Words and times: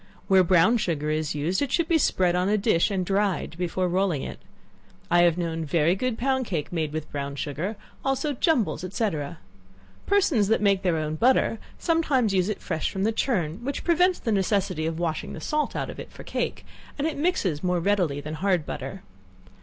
Where 0.27 0.43
brown 0.43 0.77
sugar 0.77 1.11
is 1.11 1.35
used, 1.35 1.61
it 1.61 1.71
should 1.71 1.87
be 1.87 1.99
spread 1.99 2.35
on 2.35 2.49
a 2.49 2.57
dish 2.57 2.89
and 2.89 3.05
dried 3.05 3.55
before 3.55 3.87
rolling 3.87 4.23
it. 4.23 4.39
I 5.11 5.21
have 5.21 5.37
known 5.37 5.63
very 5.63 5.95
good 5.95 6.17
pound 6.17 6.47
cake 6.47 6.73
made 6.73 6.91
with 6.91 7.11
brown 7.11 7.35
sugar; 7.35 7.75
also 8.03 8.33
jumbles, 8.33 8.83
&c. 8.95 9.09
Persons 10.07 10.47
that 10.47 10.59
make 10.59 10.81
their 10.81 10.97
own 10.97 11.17
butter 11.17 11.59
sometimes 11.77 12.33
use 12.33 12.49
it 12.49 12.61
fresh 12.63 12.89
from 12.89 13.03
the 13.03 13.11
churn, 13.11 13.63
which 13.63 13.83
prevents 13.83 14.17
the 14.17 14.31
necessity 14.31 14.87
of 14.87 14.97
washing 14.97 15.33
the 15.33 15.39
salt 15.39 15.75
out 15.75 15.91
of 15.91 15.99
it 15.99 16.11
for 16.11 16.23
cake, 16.23 16.65
and 16.97 17.05
it 17.05 17.15
mixes 17.15 17.63
more 17.63 17.79
readily 17.79 18.19
than 18.19 18.33
hard 18.33 18.65
butter. 18.65 19.03